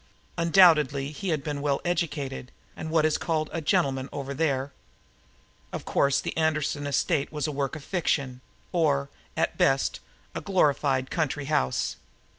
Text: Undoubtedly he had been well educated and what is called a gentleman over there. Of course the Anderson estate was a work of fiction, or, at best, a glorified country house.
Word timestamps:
Undoubtedly 0.35 1.11
he 1.11 1.29
had 1.29 1.43
been 1.43 1.61
well 1.61 1.79
educated 1.85 2.51
and 2.75 2.89
what 2.89 3.05
is 3.05 3.19
called 3.19 3.51
a 3.53 3.61
gentleman 3.61 4.09
over 4.11 4.33
there. 4.33 4.71
Of 5.71 5.85
course 5.85 6.19
the 6.19 6.35
Anderson 6.35 6.87
estate 6.87 7.31
was 7.31 7.45
a 7.45 7.51
work 7.51 7.75
of 7.75 7.83
fiction, 7.83 8.41
or, 8.71 9.11
at 9.37 9.59
best, 9.59 9.99
a 10.33 10.41
glorified 10.41 11.11
country 11.11 11.45
house. 11.45 11.97